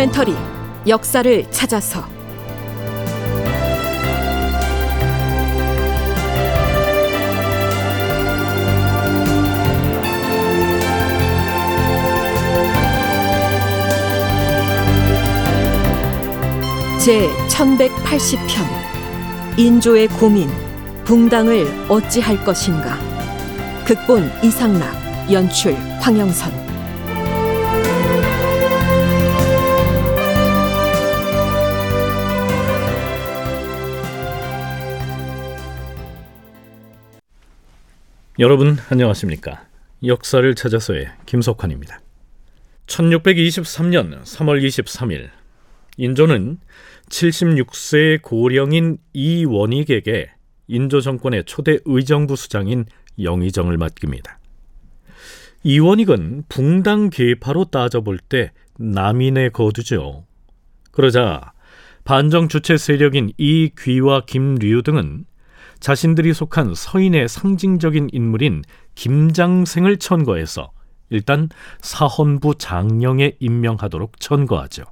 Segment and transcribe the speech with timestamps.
[0.00, 0.34] 다큐멘터리
[0.86, 2.02] 역사를 찾아서.
[16.98, 20.48] 제 1180편 인조의 고민
[21.04, 22.98] 붕당을 어찌할 것인가.
[23.84, 26.69] 극본 이상락 연출 황영선
[38.40, 39.66] 여러분 안녕하십니까?
[40.02, 42.00] 역사를 찾아서의 김석환입니다.
[42.86, 45.28] 1623년 3월 23일
[45.98, 46.58] 인조는
[47.10, 50.30] 76세의 고령인 이원익에게
[50.68, 52.86] 인조 정권의 초대 의정부 수장인
[53.20, 54.38] 영의정을 맡깁니다.
[55.62, 60.24] 이원익은 붕당 계파로 따져볼 때 남인의 거두죠.
[60.92, 61.52] 그러자
[62.04, 65.26] 반정 주체 세력인 이귀와 김류 등은
[65.80, 68.62] 자신들이 속한 서인의 상징적인 인물인
[68.94, 70.70] 김장생을 천거해서
[71.08, 71.48] 일단
[71.80, 74.84] 사헌부 장령에 임명하도록 천거하죠.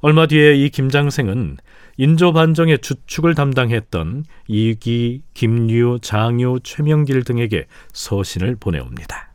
[0.00, 1.56] 얼마 뒤에 이 김장생은
[1.96, 9.30] 인조 반정의 주축을 담당했던 이기, 김류, 장유, 최명길 등에게 서신을 보내옵니다.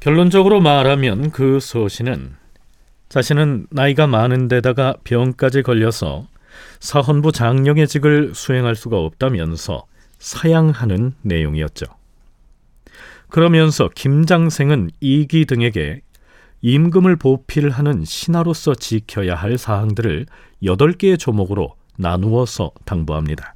[0.00, 2.36] 결론적으로 말하면 그 서신은
[3.08, 6.28] 자신은 나이가 많은 데다가 병까지 걸려서
[6.80, 9.86] 사헌부 장령의 직을 수행할 수가 없다면서
[10.18, 11.86] 사양하는 내용이었죠.
[13.28, 16.00] 그러면서 김장생은 이기 등에게
[16.60, 20.26] 임금을 보필하는 신하로서 지켜야 할 사항들을
[20.62, 23.54] 8개의 조목으로 나누어서 당부합니다.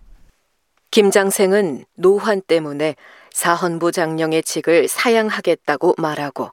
[0.91, 2.97] 김장생은 노환 때문에
[3.31, 6.51] 사헌부 장령의 직을 사양하겠다고 말하고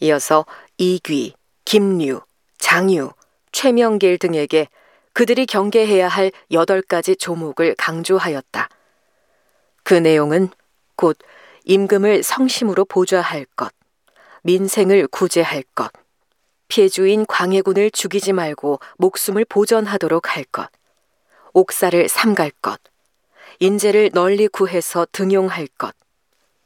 [0.00, 0.44] 이어서
[0.76, 2.20] 이귀, 김류,
[2.58, 3.10] 장유,
[3.52, 4.68] 최명길 등에게
[5.16, 8.68] 그들이 경계해야 할 여덟 가지 조목을 강조하였다.
[9.82, 10.50] 그 내용은
[10.94, 11.16] 곧
[11.64, 13.72] 임금을 성심으로 보좌할 것,
[14.42, 15.90] 민생을 구제할 것,
[16.68, 20.68] 피해주인 광해군을 죽이지 말고 목숨을 보전하도록 할 것,
[21.54, 22.78] 옥사를 삼갈 것,
[23.58, 25.94] 인재를 널리 구해서 등용할 것,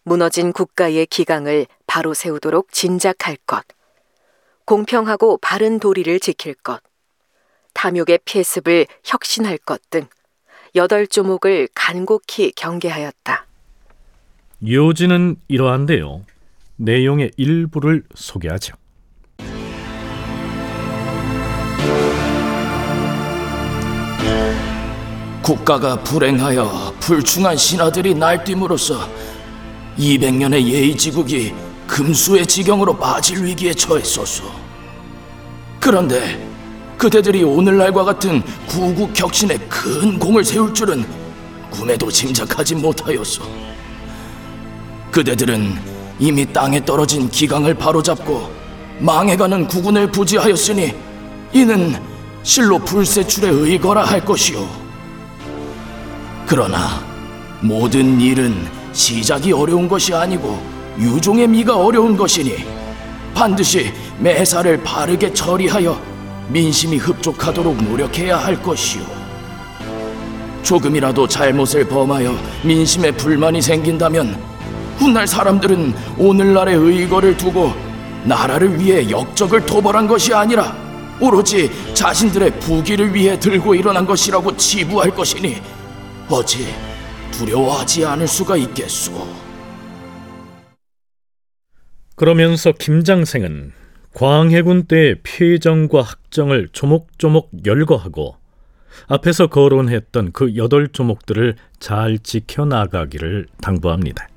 [0.02, 3.64] 무너진 국가의 기강을 바로 세우도록 진작할 것,
[4.64, 6.82] 공평하고 바른 도리를 지킬 것,
[7.74, 10.06] 탐욕의 폐습을 혁신할 것 등
[10.76, 13.46] 여덟 조목을 간곡히 경계하였다.
[14.68, 16.24] 요지는 이러한데요.
[16.76, 18.74] 내용의 일부를 소개하죠.
[25.42, 29.08] 국가가 불행하여 불충한 신하들이 날뛰므로써
[29.98, 31.52] 200년의 예의지국이
[31.88, 34.44] 금수의 지경으로 빠질 위기에 처했소서.
[35.80, 36.49] 그런데
[37.00, 41.02] 그대들이 오늘날과 같은 구국 격신에 큰 공을 세울 줄은
[41.70, 43.42] 꿈에도 짐작하지 못하였소.
[45.10, 45.78] 그대들은
[46.18, 48.50] 이미 땅에 떨어진 기강을 바로잡고
[48.98, 50.94] 망해가는 국군을 부지하였으니
[51.54, 51.96] 이는
[52.42, 54.68] 실로 불세출에 의거라 할 것이오.
[56.46, 57.02] 그러나
[57.62, 60.62] 모든 일은 시작이 어려운 것이 아니고
[60.98, 62.56] 유종의 미가 어려운 것이니
[63.32, 66.09] 반드시 매사를 바르게 처리하여
[66.52, 69.02] 민심이 흡족하도록 노력해야 할 것이오.
[70.62, 72.34] 조금이라도 잘못을 범하여
[72.64, 74.34] 민심에 불만이 생긴다면
[74.98, 77.72] 훗날 사람들은 오늘날의 의거를 두고
[78.24, 80.76] 나라를 위해 역적을 토벌한 것이 아니라
[81.20, 85.56] 오로지 자신들의 부귀를 위해 들고 일어난 것이라고 치부할 것이니
[86.28, 86.66] 어찌
[87.32, 89.26] 두려워하지 않을 수가 있겠소.
[92.16, 93.72] 그러면서 김장생은
[94.14, 98.36] 광해군 때의 폐정과 학정을 조목조목 열거하고
[99.06, 104.28] 앞에서 거론했던 그 여덟 조목들을 잘 지켜나가기를 당부합니다.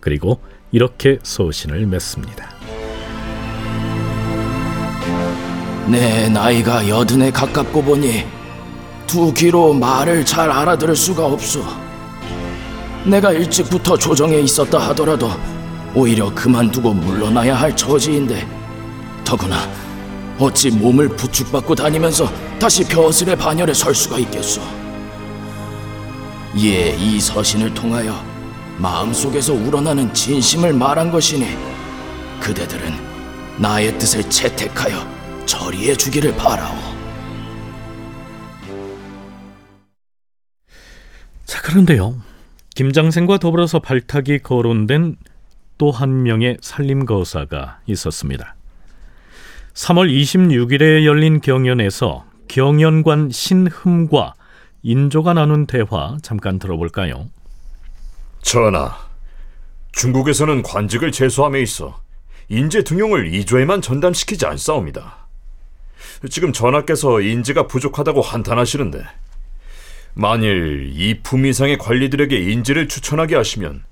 [0.00, 0.40] 그리고
[0.72, 2.50] 이렇게 소신을 맺습니다.
[5.90, 8.24] 내 나이가 여든에 가깝고 보니
[9.06, 11.62] 두 귀로 말을 잘 알아들을 수가 없소.
[13.04, 15.28] 내가 일찍부터 조정에 있었다 하더라도
[15.94, 18.61] 오히려 그만두고 물러나야 할 처지인데
[19.24, 19.56] 더구나
[20.38, 22.26] 어찌 몸을 부축받고 다니면서
[22.58, 24.60] 다시 벼슬의 반열에 설 수가 있겠소.
[26.54, 28.14] 이에 이 서신을 통하여
[28.78, 31.46] 마음속에서 우러나는 진심을 말한 것이니
[32.40, 32.92] 그대들은
[33.58, 35.06] 나의 뜻을 채택하여
[35.46, 36.74] 처리해 주기를 바라오.
[41.44, 42.16] 자, 그런데요.
[42.74, 45.16] 김장생과 더불어서 발탁이 거론된
[45.78, 48.54] 또 한 명의 살림거사가 있었습니다.
[49.74, 54.34] 3월 26일에 열린 경연에서 경연관 신흠과
[54.82, 57.30] 인조가 나눈 대화 잠깐 들어볼까요?
[58.42, 58.98] 전하,
[59.92, 62.00] 중국에서는 관직을 제수함에 있어
[62.48, 65.26] 인재 등용을 이조에만 전담시키지 않사옵니다.
[66.28, 69.02] 지금 전하께서 인재가 부족하다고 한탄하시는데
[70.14, 73.84] 만일 이품 이상의 관리들에게 인재를 추천하게 하시면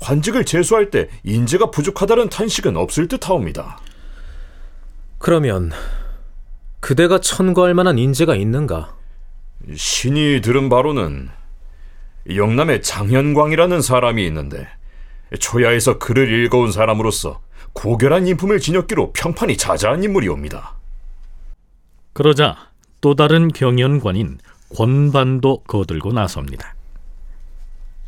[0.00, 3.78] 관직을 제수할 때 인재가 부족하다는 탄식은 없을 듯하옵니다.
[5.18, 5.72] 그러면
[6.80, 8.94] 그대가 천거할 만한 인재가 있는가?
[9.74, 11.30] 신이 들은 바로는
[12.34, 14.68] 영남에 장현광이라는 사람이 있는데
[15.38, 17.40] 초야에서 글을 읽어온 사람으로서
[17.72, 20.74] 고결한 인품을 지녔기로 평판이 자자한 인물이옵니다.
[22.12, 22.56] 그러자
[23.00, 24.38] 또 다른 경연관인
[24.74, 26.74] 권반도 거들고 나섭니다.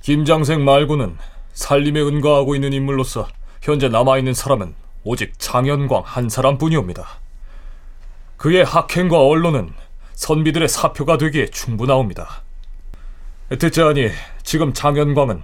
[0.02, 1.16] 김장생 말고는
[1.52, 3.28] 살림에 은거하고 있는 인물로서
[3.60, 7.06] 현재 남아있는 사람은 오직 장현광 한 사람뿐이옵니다.
[8.36, 9.72] 그의 학행과 언론은
[10.14, 12.42] 선비들의 사표가 되기에 충분하옵니다.
[13.58, 14.10] 듣자하니
[14.42, 15.42] 지금 장현광은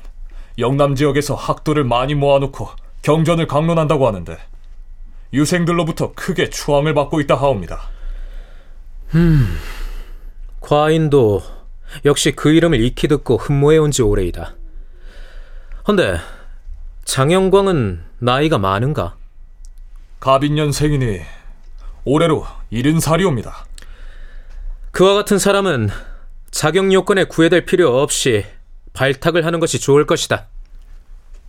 [0.59, 2.69] 영남 지역에서 학도를 많이 모아놓고
[3.03, 4.39] 경전을 강론한다고 하는데
[5.33, 7.81] 유생들로부터 크게 추앙을 받고 있다 하옵니다.
[9.15, 9.57] 음,
[10.61, 11.43] 과인도
[12.05, 14.55] 역시 그 이름을 익히 듣고 흠모해온 지 오래이다.
[15.87, 16.19] 헌데
[17.05, 19.17] 장영광은 나이가 많은가?
[20.25, 21.21] 가빈년 생이니
[22.07, 23.67] 올해로 일흔 살이옵니다.
[24.91, 25.91] 그와 같은 사람은
[26.51, 28.47] 자격 요건에 구애될 필요 없이
[28.95, 30.49] 발탁을 하는 것이 좋을 것이다.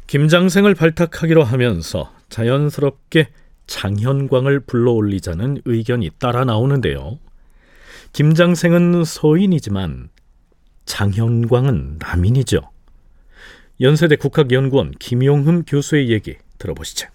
[0.08, 3.30] 김장생을 발탁하기로 하면서 자연스럽게
[3.66, 7.18] 장현광을 불러올리자는 의견이 따라 나오는데요.
[8.12, 10.10] 김장생은 서인이지만
[10.84, 12.60] 장현광은 남인이죠.
[13.80, 17.15] 연세대 국학연구원 김용흠 교수의 얘기 들어보시죠.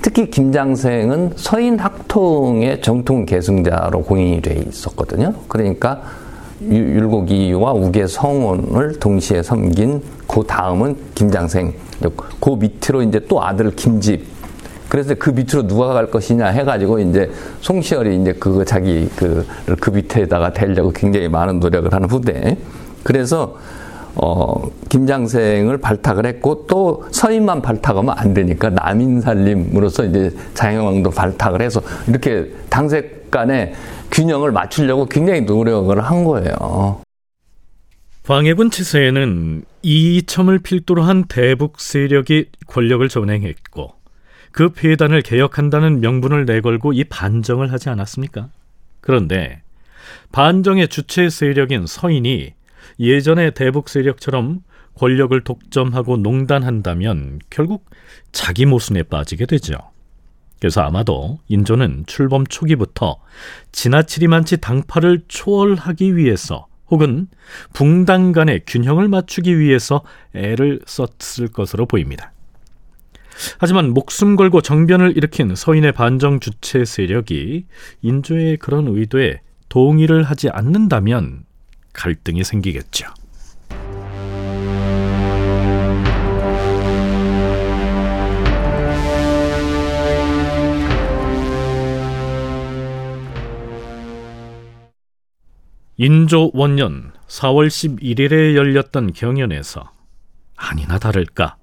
[0.00, 5.34] 특히 김장생은 서인 학통의 정통 계승자로 공인이 돼 있었거든요.
[5.48, 6.02] 그러니까
[6.60, 11.72] 율곡이와 우계성원을 동시에 섬긴 그 다음은 김장생,
[12.40, 14.26] 그 밑으로 이제 또 아들 김집.
[14.88, 17.30] 그래서 그 밑으로 누가 갈 것이냐 해가지고 이제
[17.60, 19.46] 송시열이 이제 그 자기 그,
[19.80, 22.56] 그 밑에다가 대려고 굉장히 많은 노력을 하는 후대.
[23.02, 23.56] 그래서
[24.20, 32.50] 어, 김장생을 발탁을 했고 또 서인만 발탁하면 안 되니까 남인살림으로서 이제 장영왕도 발탁을 해서 이렇게
[32.68, 33.74] 당색 간에
[34.10, 37.02] 균형을 맞추려고 굉장히 노력을 한 거예요.
[38.26, 43.92] 광해군 치세에는 이이첨을 필두로 한 대북 세력이 권력을 전행했고
[44.50, 48.48] 그 폐단을 개혁한다는 명분을 내걸고 이 반정을 하지 않았습니까?
[49.00, 49.62] 그런데
[50.32, 52.57] 반정의 주체 세력인 서인이
[52.98, 54.62] 예전의 대북 세력처럼
[54.94, 57.88] 권력을 독점하고 농단한다면 결국
[58.32, 59.76] 자기 모순에 빠지게 되죠.
[60.60, 63.20] 그래서 아마도 인조는 출범 초기부터
[63.70, 67.28] 지나치리만치 당파를 초월하기 위해서 혹은
[67.74, 70.02] 붕당 간의 균형을 맞추기 위해서
[70.34, 72.32] 애를 썼을 것으로 보입니다.
[73.58, 77.66] 하지만 목숨 걸고 정변을 일으킨 서인의 반정 주체 세력이
[78.02, 81.44] 인조의 그런 의도에 동의를 하지 않는다면
[81.98, 83.06] 갈등이 생기겠죠.
[95.96, 99.90] 인조 원년 4월 11일에 열렸던 경연에서
[100.56, 101.56] 아니나 다를까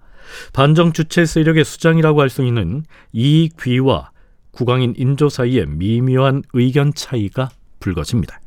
[0.52, 2.84] 반정 주체 세력의 수장이라고 할 수 있는
[3.14, 4.12] 이귀와
[4.52, 8.42] 국왕인 인조 사이에 미묘한 의견 차이가 불거집니다.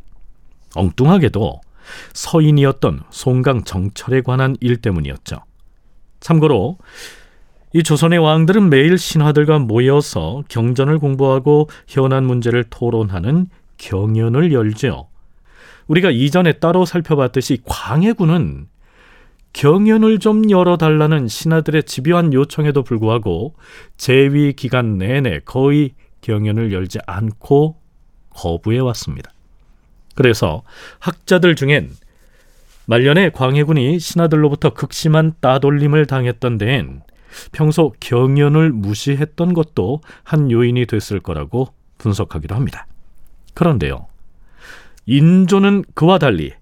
[0.74, 1.60] 엉뚱하게도
[2.12, 5.36] 서인이었던 송강 정철에 관한 일 때문이었죠.
[6.20, 6.78] 참고로
[7.74, 15.08] 이 조선의 왕들은 매일 신하들과 모여서 경전을 공부하고 현안 문제를 토론하는 경연을 열죠.
[15.86, 18.68] 우리가 이전에 따로 살펴봤듯이 광해군은
[19.52, 23.54] 경연을 좀 열어달라는 신하들의 집요한 요청에도 불구하고
[23.96, 27.76] 재위 기간 내내 거의 경연을 열지 않고
[28.30, 29.30] 거부해 왔습니다.
[30.18, 30.64] 그래서
[30.98, 31.92] 학자들 중엔
[32.86, 37.02] 말년에 광해군이 신하들로부터 극심한 따돌림을 당했던 데엔
[37.52, 42.88] 평소 경연을 무시했던 것도 한 요인이 됐을 거라고 분석하기도 합니다.
[43.54, 44.08] 그런데요.
[45.06, 46.52] 인조는 그와 달리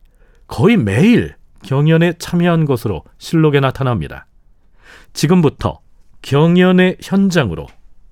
[0.49, 1.35] 거의 매일
[1.65, 4.27] 경연에 참여한 것으로 실록에 나타납니다.
[5.15, 5.81] 지금부터
[6.21, 7.69] 경연의 현장으로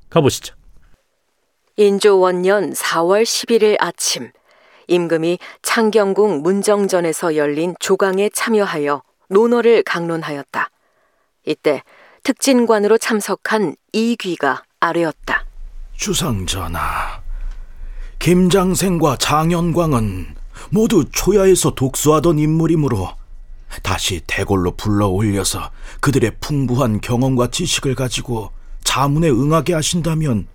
[0.09, 0.55] 가보시죠.
[1.77, 4.31] 인조 원년 4월 11일 아침
[4.89, 10.71] 임금이 창경궁 문정전에서 열린 조강에 참여하여 논어를 강론하였다.
[11.47, 11.83] 이때
[12.23, 15.45] 특진관으로 참석한 이귀가 아뢰었다.
[15.97, 17.23] 주상 전하,
[18.19, 20.35] 김장생과 장현광은
[20.71, 23.11] 모두 초야에서 독수하던 인물이므로
[23.83, 28.51] 다시 대궐로 불러 올려서 그들의 풍부한 경험과 지식을 가지고
[28.83, 30.47] 자문에 응하게 하신다면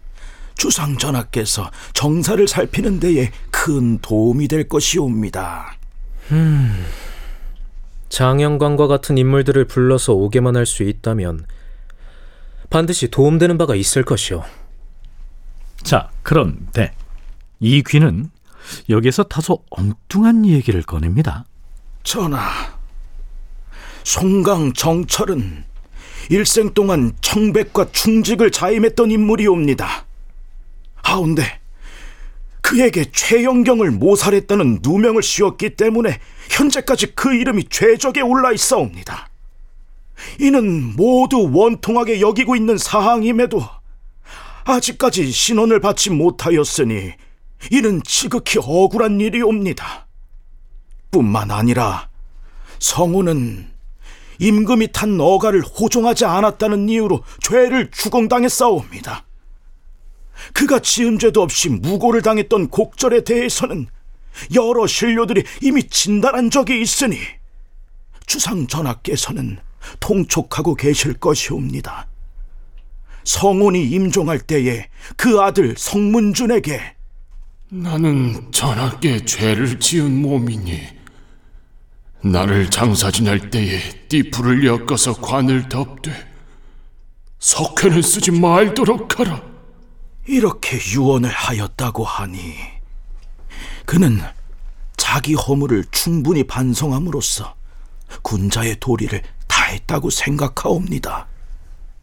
[0.60, 5.74] 주상 전하께서 정사를 살피는 데에 큰 도움이 될 것이옵니다.
[6.32, 6.86] 음,
[8.10, 11.46] 장영광과 같은 인물들을 불러서 오게만 할 수 있다면
[12.70, 14.44] 반드시 도움되는 바가 있을 것이오.
[15.82, 16.92] 자, 그런데
[17.62, 18.30] 이 귀는
[18.90, 21.46] 여기서 다소 엉뚱한 얘기를 꺼냅니다.
[22.04, 22.50] 전하,
[24.04, 25.64] 송강 정철은
[26.30, 30.09] 일생 동안 청백과 충직을 자임했던 인물이옵니다.
[31.04, 31.60] 하운데
[32.62, 39.30] 그에게 최영경을 모살했다는 누명을 씌웠기 때문에 현재까지 그 이름이 죄적에 올라 있사옵니다.
[40.40, 43.64] 이는 모두 원통하게 여기고 있는 사항임에도
[44.66, 47.14] 아직까지 신원을 받지 못하였으니
[47.72, 50.08] 이는 지극히 억울한 일이옵니다.
[51.12, 52.10] 뿐만 아니라
[52.78, 53.68] 성우는
[54.40, 59.26] 임금이 탄 어가를 호종하지 않았다는 이유로 죄를 추궁당했사옵니다.
[60.54, 63.88] 그가 지은 죄도 없이 무고를 당했던 곡절에 대해서는
[64.56, 67.18] 여러 신료들이 이미 진단한 적이 있으니
[68.26, 69.58] 주상 전하께서는
[70.00, 72.08] 통촉하고 계실 것이옵니다.
[73.24, 76.96] 성운이 임종할 때에 그 아들 성문준에게
[77.70, 80.82] 나는 전하께 죄를 지은 몸이니
[82.24, 86.12] 나를 장사 지낼 때에 띠풀을 엮어서 관을 덮되
[87.40, 89.49] 석회는 쓰지 말도록 하라.
[90.30, 92.54] 이렇게 유언을 하였다고 하니
[93.86, 94.20] 그는
[94.96, 97.56] 자기 허물을 충분히 반성함으로써
[98.22, 101.28] 군자의 도리를 다했다고 생각하옵니다.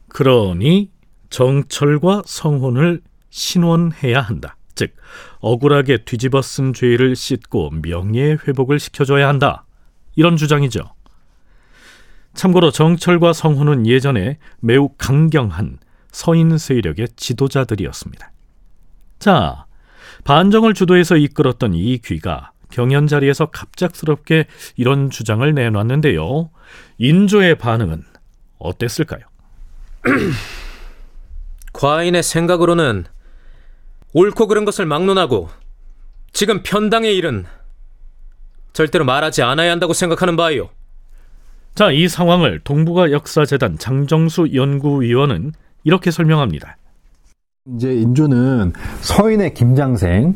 [0.08, 0.90] 그러니
[1.30, 4.56] 정철과 성혼을 신원해야 한다.
[4.74, 4.96] 즉
[5.38, 9.66] 억울하게 뒤집어 쓴 죄를 씻고 명예 회복을 시켜줘야 한다.
[10.16, 10.80] 이런 주장이죠.
[12.34, 15.78] 참고로 정철과 성혼은 예전에 매우 강경한
[16.16, 18.32] 서인 세력의 지도자들이었습니다.
[19.18, 19.66] 자,
[20.24, 24.46] 반정을 주도해서 이끌었던 이 귀가 경연 자리에서 갑작스럽게
[24.76, 26.48] 이런 주장을 내놨는데요.
[26.96, 28.02] 인조의 반응은
[28.58, 29.20] 어땠을까요?
[31.74, 33.04] 과인의 생각으로는
[34.14, 35.50] 옳고 그른 것을 막론하고
[36.32, 37.44] 지금 편당의 일은
[38.72, 40.70] 절대로 말하지 않아야 한다고 생각하는 바이오.
[41.74, 45.52] 자, 이 상황을 동북아 역사재단 장정수 연구위원은
[45.86, 46.76] 이렇게 설명합니다.
[47.76, 50.34] 이제 인조는 서인의 김장생,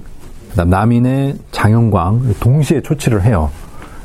[0.55, 3.51] 남인의 장영광 동시에 초치를 해요.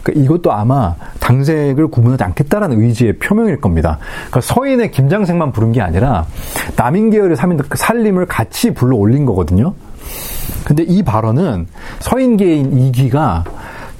[0.01, 3.99] 그러니까 이것도 아마 당색을 구분하지 않겠다라는 의지의 표명일 겁니다.
[4.27, 6.25] 그러니까 서인의 김장생만 부른 게 아니라
[6.75, 9.75] 남인 계열의 삼인들 살림을 같이 불러 올린 거거든요.
[10.63, 11.67] 근데 이 발언은
[11.99, 13.43] 서인계인 이기가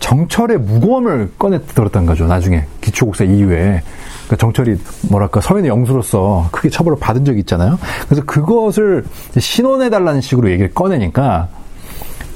[0.05, 2.27] 정철의 무고함을 꺼내 들었던 거죠.
[2.27, 3.81] 나중에 기초국사 이후에
[4.25, 4.77] 그러니까 정철이
[5.09, 7.79] 뭐랄까 서인의 영수로서 크게 처벌을 받은 적이 있잖아요.
[8.05, 9.03] 그래서 그것을
[9.35, 11.47] 신원해 달라는 식으로 얘기를 꺼내니까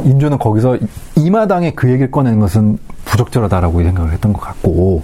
[0.04, 0.80] 인조는 거기서
[1.16, 5.04] 이마당에 그 얘기를 꺼내는 것은 부적절하다라고 생각을 했던 것 같고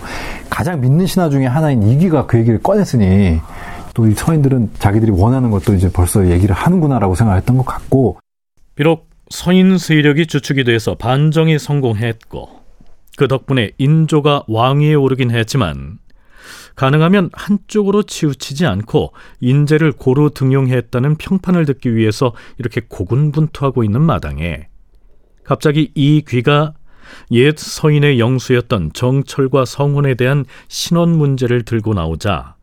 [0.50, 3.42] 가장 믿는 신하 중에 하나인 이기가 그 얘기를 꺼냈으니
[3.94, 8.18] 또 이 서인들은 자기들이 원하는 것도 이제 벌써 얘기를 하는구나라고 생각했던 것 같고
[8.74, 12.64] 비록 서인 세력이 주축이 돼서 반정이 성공했고
[13.18, 16.00] 그 덕분에 인조가 왕위에 오르긴 했지만
[16.76, 24.68] 가능하면 한쪽으로 치우치지 않고 인재를 고루 등용했다는 평판을 듣기 위해서 이렇게 고군분투하고 있는 마당에
[25.44, 26.74] 갑자기 이 귀가
[27.32, 32.56] 옛 서인의 영수였던 정철과 성훈에 대한 신원 문제를 들고 나오자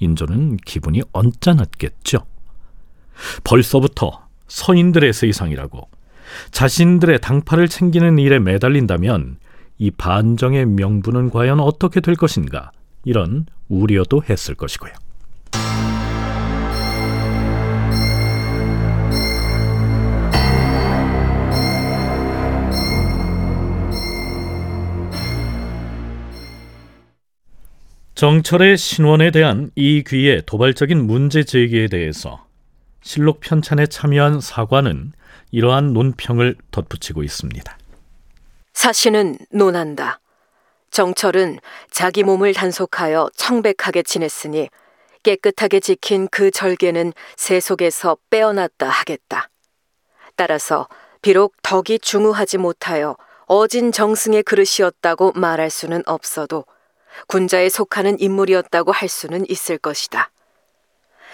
[0.00, 2.18] 인조는 기분이 언짢았겠죠.
[3.44, 5.88] 벌써부터 서인들의 세상이라고
[6.50, 9.38] 자신들의 당파를 챙기는 일에 매달린다면
[9.78, 12.72] 이 반정의 명분은 과연 어떻게 될 것인가
[13.04, 14.92] 이런 우려도 했을 것이고요.
[28.14, 32.47] 정철의 신원에 대한 이 귀의 도발적인 문제 제기에 대해서
[33.02, 35.12] 실록 편찬에 참여한 사관은
[35.50, 37.78] 이러한 논평을 덧붙이고 있습니다.
[38.72, 40.20] 사신은 논한다.
[40.90, 41.58] 정철은
[41.90, 44.68] 자기 몸을 단속하여 청백하게 지냈으니
[45.22, 49.50] 깨끗하게 지킨 그 절개는 세속에서 빼어났다 하겠다.
[50.36, 50.88] 따라서
[51.20, 56.64] 비록 덕이 중후하지 못하여 어진 정승의 그릇이었다고 말할 수는 없어도
[57.26, 60.30] 군자에 속하는 인물이었다고 할 수는 있을 것이다.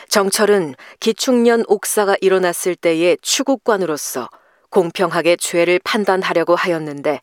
[0.08, 4.28] 정철은 기축년 옥사가 일어났을 때의 추국관으로서
[4.70, 7.20] 공평하게 죄를 판단하려고 하였는데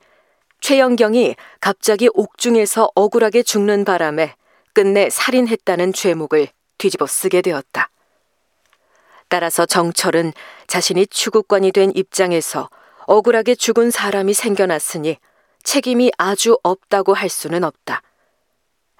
[0.62, 4.36] 최영경이 갑자기 옥중에서 억울하게 죽는 바람에
[4.74, 6.48] 끝내 살인했다는 죄목을
[6.78, 7.90] 뒤집어 쓰게 되었다.
[9.28, 10.34] 따라서 정철은
[10.68, 12.70] 자신이 추국관이 된 입장에서
[13.08, 15.18] 억울하게 죽은 사람이 생겨났으니
[15.64, 18.02] 책임이 아주 없다고 할 수는 없다.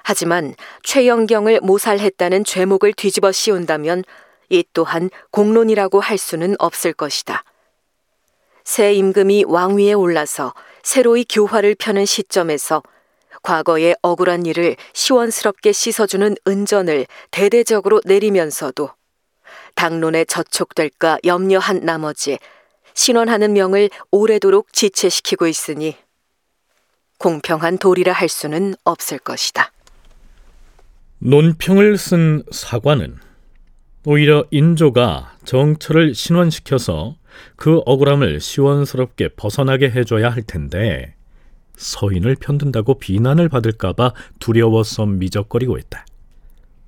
[0.04, 4.04] 하지만 최영경을 모살했다는 죄목을 뒤집어 씌운다면
[4.50, 7.44] 이 또한 공론이라고 할 수는 없을 것이다.
[8.64, 10.54] 새 임금이 왕위에 올라서
[10.84, 12.84] 새로이 교화를 펴는 시점에서
[13.44, 18.92] 과거의 억울한 일을 시원스럽게 씻어주는 은전을 대대적으로 내리면서도
[19.76, 22.38] 당론에 저촉될까 염려한 나머지
[22.94, 25.98] 신원하는 명을 오래도록 지체시키고 있으니
[27.18, 29.72] 공평한 도리라 할 수는 없을 것이다.
[31.24, 33.16] 논평을 쓴 사관은
[34.06, 37.16] 오히려 인조가 정철을 신원시켜서
[37.56, 41.14] 그 억울함을 시원스럽게 벗어나게 해줘야 할 텐데
[41.76, 46.06] 서인을 편든다고 비난을 받을까봐 두려워서 미적거리고 있다.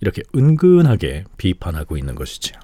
[0.01, 2.59] 이렇게 은근하게 비판하고 있는 것이지요.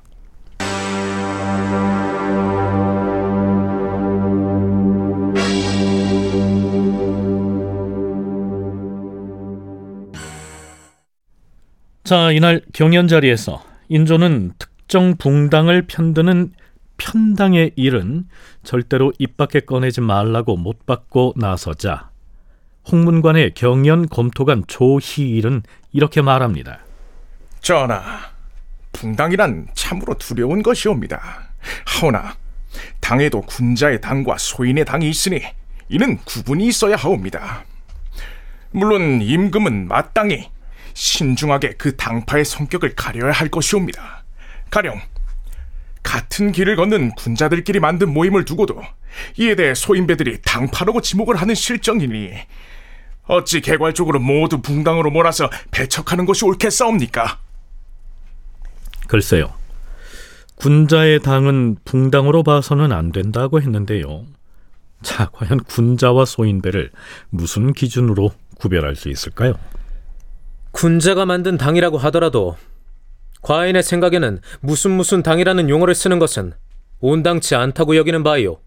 [12.10, 16.54] 자, 이날 경연 자리에서 인조는 특정 붕당을 편드는
[16.98, 18.28] 편당의 일은
[18.64, 22.10] 절대로 입 밖에 꺼내지 말라고 못 받고 나서자
[22.92, 25.62] 홍문관의 경연 검토관 조희일은
[25.92, 26.80] 이렇게 말합니다.
[27.62, 28.22] 전하,
[28.92, 31.22] 붕당이란 참으로 두려운 것이옵니다.
[31.86, 32.36] 하오나
[33.02, 35.44] 당에도 군자의 당과 소인의 당이 있으니
[35.90, 37.66] 이는 구분이 있어야 하옵니다.
[38.72, 40.50] 물론 임금은 마땅히
[40.94, 44.24] 신중하게 그 당파의 성격을 가려야 할 것이옵니다.
[44.70, 45.00] 가령
[46.04, 48.82] 같은 길을 걷는 군자들끼리 만든 모임을 두고도
[49.38, 52.32] 이에 대해 소인배들이 당파라고 지목을 하는 실정이니
[53.26, 57.40] 어찌 개괄적으로 모두 붕당으로 몰아서 배척하는 것이 옳겠사옵니까?
[59.08, 59.54] 글쎄요.
[60.56, 64.26] 군자의 당은 붕당으로 봐서는 안 된다고 했는데요.
[65.02, 66.92] 자, 과연 군자와 소인배를
[67.30, 69.54] 무슨 기준으로 구별할 수 있을까요?
[70.80, 72.56] 군자가 만든 당이라고 하더라도
[73.42, 76.54] 과인의 생각에는 무슨 무슨 당이라는 용어를 쓰는 것은
[77.02, 78.62] 온당치 않다고 여기는 바이오.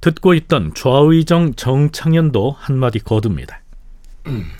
[0.00, 3.60] 듣고 있던 좌의정 정창현도 한마디 거둡니다.
[4.26, 4.50] 음,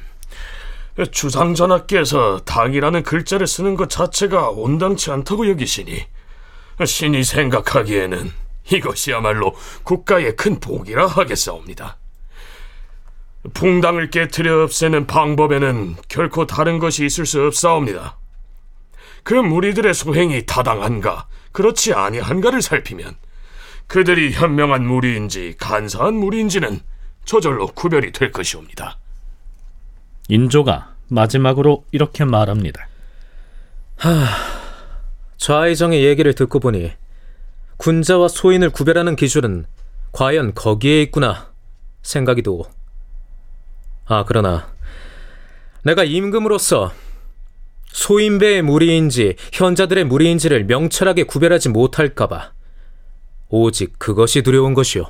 [1.10, 6.04] 주상 전하께서 당이라는 글자를 쓰는 것 자체가 온당치 않다고 여기시니
[6.84, 8.30] 신이 생각하기에는
[8.70, 11.96] 이것이야말로 국가의 큰 복이라 하겠사옵니다.
[13.52, 18.16] 붕당을 깨뜨려 없애는 방법에는 결코 다른 것이 있을 수 없사옵니다.
[19.22, 23.16] 그 무리들의 소행이 타당한가, 그렇지 아니한가를 살피면
[23.86, 26.80] 그들이 현명한 무리인지 간사한 무리인지는
[27.24, 28.98] 저절로 구별이 될 것이옵니다.
[30.28, 32.88] 인조가 마지막으로 이렇게 말합니다.
[33.96, 34.26] 하,
[35.36, 36.92] 좌의정의 얘기를 듣고 보니
[37.76, 39.66] 군자와 소인을 구별하는 기준은
[40.12, 41.52] 과연 거기에 있구나
[42.02, 42.64] 생각이 도.
[44.06, 44.68] 아 그러나
[45.82, 46.92] 내가 임금으로서
[47.86, 52.52] 소인배의 무리인지 현자들의 무리인지를 명철하게 구별하지 못할까봐
[53.48, 55.04] 오직 그것이 두려운 것이오.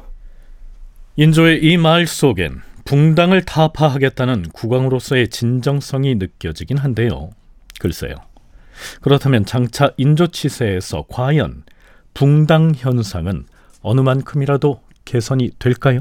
[1.16, 7.30] 인조의 이 말 속엔 붕당을 타파하겠다는 국왕으로서의 진정성이 느껴지긴 한데요.
[7.80, 8.16] 글쎄요.
[9.00, 11.62] 그렇다면 장차 인조 치세에서 과연
[12.12, 13.46] 붕당 현상은
[13.80, 16.00] 어느 만큼이라도 개선이 될까요?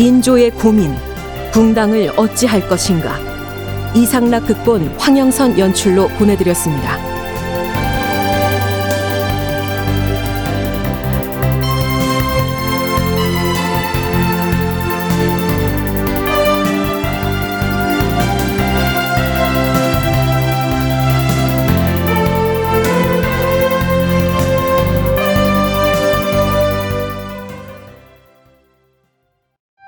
[0.00, 0.94] 인조의 고민
[1.52, 3.18] 붕당을 어찌할 것인가
[3.94, 7.09] 이상락 극본 황영선 연출로 보내드렸습니다.